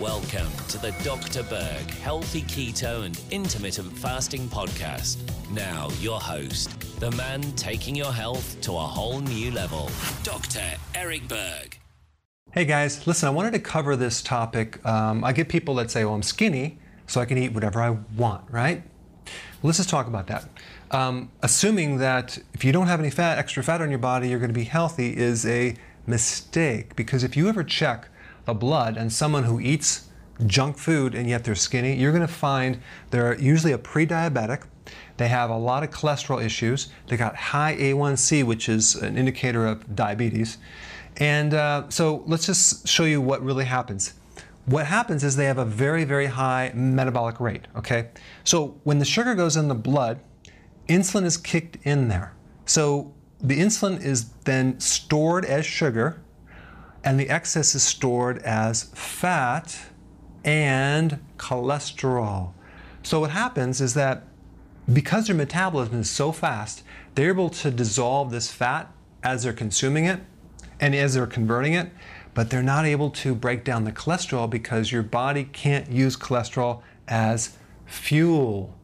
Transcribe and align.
Welcome 0.00 0.48
to 0.68 0.78
the 0.78 0.92
Dr. 1.04 1.42
Berg 1.42 1.90
Healthy 1.90 2.40
Keto 2.44 3.04
and 3.04 3.20
Intermittent 3.30 3.92
Fasting 3.98 4.48
Podcast. 4.48 5.18
Now, 5.50 5.90
your 6.00 6.18
host, 6.18 6.70
the 7.00 7.10
man 7.10 7.42
taking 7.52 7.94
your 7.94 8.10
health 8.10 8.58
to 8.62 8.72
a 8.72 8.80
whole 8.80 9.20
new 9.20 9.50
level, 9.50 9.90
Dr. 10.22 10.62
Eric 10.94 11.28
Berg. 11.28 11.78
Hey 12.52 12.64
guys, 12.64 13.06
listen, 13.06 13.28
I 13.28 13.30
wanted 13.30 13.52
to 13.52 13.58
cover 13.58 13.94
this 13.94 14.22
topic. 14.22 14.82
Um, 14.86 15.22
I 15.22 15.34
get 15.34 15.50
people 15.50 15.74
that 15.74 15.90
say, 15.90 16.02
well, 16.06 16.14
I'm 16.14 16.22
skinny, 16.22 16.78
so 17.06 17.20
I 17.20 17.26
can 17.26 17.36
eat 17.36 17.52
whatever 17.52 17.82
I 17.82 17.90
want, 18.16 18.50
right? 18.50 18.82
Well, 19.26 19.34
Let's 19.64 19.76
just 19.76 19.90
talk 19.90 20.06
about 20.06 20.28
that. 20.28 20.48
Um, 20.92 21.30
assuming 21.42 21.98
that 21.98 22.38
if 22.54 22.64
you 22.64 22.72
don't 22.72 22.86
have 22.86 23.00
any 23.00 23.10
fat, 23.10 23.36
extra 23.36 23.62
fat 23.62 23.82
on 23.82 23.90
your 23.90 23.98
body, 23.98 24.30
you're 24.30 24.38
going 24.38 24.48
to 24.48 24.58
be 24.58 24.64
healthy 24.64 25.14
is 25.14 25.44
a 25.44 25.76
mistake. 26.06 26.96
Because 26.96 27.22
if 27.22 27.36
you 27.36 27.50
ever 27.50 27.62
check 27.62 28.08
the 28.44 28.54
blood 28.54 28.96
and 28.96 29.12
someone 29.12 29.44
who 29.44 29.60
eats 29.60 30.08
junk 30.46 30.78
food 30.78 31.14
and 31.14 31.28
yet 31.28 31.44
they're 31.44 31.54
skinny, 31.54 31.94
you're 31.94 32.12
going 32.12 32.26
to 32.26 32.32
find 32.32 32.80
they're 33.10 33.38
usually 33.38 33.72
a 33.72 33.78
pre-diabetic. 33.78 34.64
They 35.16 35.28
have 35.28 35.50
a 35.50 35.56
lot 35.56 35.82
of 35.82 35.90
cholesterol 35.90 36.42
issues. 36.42 36.88
They 37.08 37.16
got 37.16 37.36
high 37.36 37.76
A1C, 37.76 38.44
which 38.44 38.68
is 38.68 38.94
an 38.94 39.18
indicator 39.18 39.66
of 39.66 39.94
diabetes. 39.94 40.58
And 41.18 41.54
uh, 41.54 41.88
so 41.90 42.22
let's 42.26 42.46
just 42.46 42.88
show 42.88 43.04
you 43.04 43.20
what 43.20 43.42
really 43.42 43.66
happens. 43.66 44.14
What 44.66 44.86
happens 44.86 45.24
is 45.24 45.36
they 45.36 45.46
have 45.46 45.58
a 45.58 45.64
very, 45.64 46.04
very 46.04 46.26
high 46.26 46.72
metabolic 46.74 47.40
rate, 47.40 47.66
okay? 47.76 48.10
So 48.44 48.80
when 48.84 48.98
the 48.98 49.04
sugar 49.04 49.34
goes 49.34 49.56
in 49.56 49.68
the 49.68 49.74
blood, 49.74 50.20
insulin 50.88 51.24
is 51.24 51.36
kicked 51.36 51.76
in 51.84 52.08
there. 52.08 52.34
So 52.66 53.14
the 53.40 53.58
insulin 53.58 54.02
is 54.02 54.30
then 54.44 54.78
stored 54.78 55.44
as 55.44 55.66
sugar 55.66 56.22
and 57.04 57.18
the 57.18 57.28
excess 57.30 57.74
is 57.74 57.82
stored 57.82 58.38
as 58.38 58.84
fat 58.94 59.78
and 60.44 61.18
cholesterol. 61.38 62.52
So 63.02 63.20
what 63.20 63.30
happens 63.30 63.80
is 63.80 63.94
that 63.94 64.24
because 64.92 65.26
their 65.26 65.36
metabolism 65.36 66.00
is 66.00 66.10
so 66.10 66.32
fast, 66.32 66.82
they're 67.14 67.28
able 67.30 67.50
to 67.50 67.70
dissolve 67.70 68.30
this 68.30 68.50
fat 68.50 68.92
as 69.22 69.42
they're 69.42 69.52
consuming 69.52 70.04
it 70.04 70.20
and 70.80 70.94
as 70.94 71.14
they're 71.14 71.26
converting 71.26 71.74
it, 71.74 71.90
but 72.34 72.50
they're 72.50 72.62
not 72.62 72.84
able 72.84 73.10
to 73.10 73.34
break 73.34 73.64
down 73.64 73.84
the 73.84 73.92
cholesterol 73.92 74.48
because 74.48 74.92
your 74.92 75.02
body 75.02 75.44
can't 75.44 75.90
use 75.90 76.16
cholesterol 76.16 76.82
as 77.08 77.56
fuel. 77.86 78.74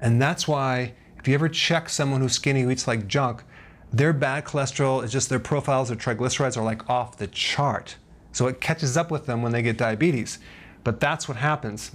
And 0.00 0.20
that's 0.20 0.48
why 0.48 0.94
if 1.18 1.28
you 1.28 1.34
ever 1.34 1.48
check 1.48 1.88
someone 1.88 2.20
who's 2.20 2.32
skinny 2.32 2.62
who 2.62 2.70
eats 2.70 2.88
like 2.88 3.06
junk, 3.06 3.44
their 3.92 4.12
bad 4.12 4.44
cholesterol 4.44 5.04
is 5.04 5.12
just 5.12 5.28
their 5.28 5.38
profiles 5.38 5.90
of 5.90 5.98
triglycerides 5.98 6.56
are 6.56 6.64
like 6.64 6.88
off 6.88 7.18
the 7.18 7.26
chart. 7.26 7.96
So 8.32 8.46
it 8.46 8.60
catches 8.60 8.96
up 8.96 9.10
with 9.10 9.26
them 9.26 9.42
when 9.42 9.52
they 9.52 9.62
get 9.62 9.76
diabetes. 9.76 10.38
But 10.84 10.98
that's 11.00 11.28
what 11.28 11.36
happens. 11.36 11.92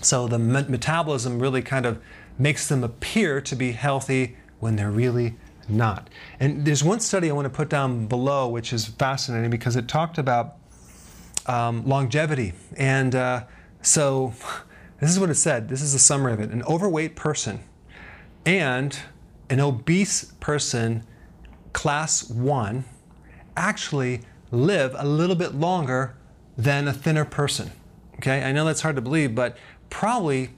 So 0.00 0.26
the 0.26 0.38
me 0.38 0.64
metabolism 0.68 1.38
really 1.38 1.62
kind 1.62 1.84
of 1.84 2.00
makes 2.38 2.68
them 2.68 2.82
appear 2.82 3.40
to 3.42 3.54
be 3.54 3.72
healthy 3.72 4.36
when 4.60 4.76
they're 4.76 4.90
really 4.90 5.36
not. 5.68 6.08
And 6.40 6.64
there's 6.64 6.82
one 6.82 7.00
study 7.00 7.28
I 7.28 7.32
want 7.34 7.44
to 7.44 7.50
put 7.50 7.68
down 7.68 8.06
below, 8.06 8.48
which 8.48 8.72
is 8.72 8.86
fascinating 8.86 9.50
because 9.50 9.76
it 9.76 9.88
talked 9.88 10.16
about 10.16 10.56
um, 11.46 11.86
longevity. 11.86 12.54
And 12.76 13.14
uh, 13.14 13.44
so 13.82 14.32
this 15.00 15.10
is 15.10 15.20
what 15.20 15.28
it 15.28 15.34
said. 15.34 15.68
This 15.68 15.82
is 15.82 15.92
a 15.92 15.98
summary 15.98 16.32
of 16.32 16.40
it. 16.40 16.50
An 16.50 16.62
overweight 16.62 17.14
person 17.14 17.60
and 18.46 18.98
an 19.50 19.60
obese 19.60 20.24
person 20.40 21.04
class 21.72 22.30
1 22.30 22.84
actually 23.56 24.22
live 24.50 24.94
a 24.96 25.06
little 25.06 25.36
bit 25.36 25.54
longer 25.54 26.16
than 26.56 26.88
a 26.88 26.92
thinner 26.92 27.24
person. 27.24 27.70
Okay, 28.16 28.42
I 28.42 28.52
know 28.52 28.64
that's 28.64 28.80
hard 28.80 28.96
to 28.96 29.02
believe, 29.02 29.34
but 29.34 29.56
probably 29.88 30.50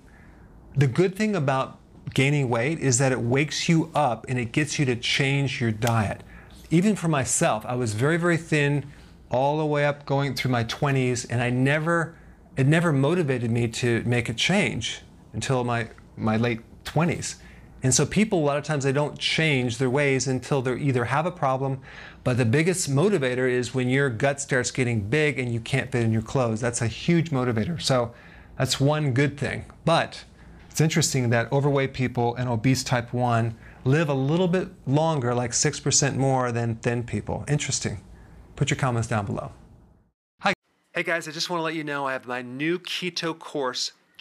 the 0.77 0.87
good 0.87 1.17
thing 1.17 1.35
about 1.35 1.79
gaining 2.15 2.49
weight 2.49 2.79
is 2.79 2.99
that 2.99 3.13
it 3.13 3.21
wakes 3.21 3.69
you 3.69 3.91
up 3.95 4.27
and 4.29 4.39
it 4.39 4.53
gets 4.53 4.79
you 4.79 4.85
to 4.85 4.97
change 4.97 5.61
your 5.61 5.71
diet. 5.71 6.23
Even 6.71 6.97
for 6.97 7.09
myself, 7.09 7.65
I 7.67 7.75
was 7.75 7.95
very, 7.95 8.17
very 8.17 8.37
thin 8.37 8.85
all 9.31 9.59
the 9.59 9.67
way 9.67 9.87
up 9.87 10.05
going 10.05 10.35
through 10.35 10.51
my 10.51 10.65
20s, 10.65 11.27
and 11.31 11.43
I 11.43 11.51
never, 11.51 12.15
it 12.57 12.67
never 12.67 12.93
motivated 12.93 13.51
me 13.51 13.69
to 13.69 14.03
make 14.05 14.29
a 14.29 14.35
change 14.35 15.01
until 15.33 15.65
my, 15.65 15.89
my 16.17 16.37
late 16.37 16.61
20s. 16.85 17.37
And 17.83 17.93
so 17.93 18.07
people, 18.07 18.39
a 18.39 18.45
lot 18.45 18.59
of 18.59 18.65
times, 18.65 18.85
they 18.85 18.93
don't 18.93 19.19
change 19.19 19.79
their 19.79 19.91
ways 19.91 20.29
until 20.29 20.63
they 20.63 20.77
either 20.77 21.07
have 21.07 21.27
a 21.27 21.33
problem, 21.33 21.81
but 22.23 22.37
the 22.37 22.45
biggest 22.45 22.89
motivator 22.89 23.51
is 23.51 23.75
when 23.75 23.89
your 23.89 24.09
gut 24.09 24.41
starts 24.41 24.71
getting 24.71 25.01
big 25.09 25.39
and 25.39 25.53
you 25.53 25.59
can't 25.59 25.91
fit 25.91 26.05
in 26.05 26.13
your 26.13 26.23
clothes. 26.23 26.61
That's 26.61 26.81
a 26.81 26.87
huge 26.87 27.31
motivator. 27.31 27.83
So 27.83 28.15
that's 28.57 28.79
one 28.79 29.13
good 29.13 29.37
thing. 29.37 29.65
But 29.85 30.25
it's 30.71 30.81
interesting 30.81 31.31
that 31.31 31.51
overweight 31.51 31.93
people 31.93 32.37
and 32.37 32.49
obese 32.49 32.85
type 32.85 33.13
1 33.13 33.57
live 33.85 34.09
a 34.09 34.15
little 34.15 34.49
bit 34.49 34.69
longer, 34.87 35.35
like 35.35 35.51
6% 35.51 36.17
more 36.17 36.53
than 36.53 36.77
thin 36.77 37.03
people. 37.03 37.45
Interesting. 37.49 38.01
Put 38.55 38.71
your 38.71 38.77
comments 38.77 39.09
down 39.09 39.27
below. 39.27 39.51
Hi. 40.41 40.53
Hey 40.95 41.03
guys, 41.03 41.27
I 41.27 41.33
just 41.33 41.51
want 41.51 41.59
to 41.59 41.65
let 41.65 41.75
you 41.75 41.83
know 41.83 42.07
I 42.07 42.13
have 42.13 42.27
my 42.27 42.43
new 42.43 42.79
keto 42.79 43.37
course 43.37 43.93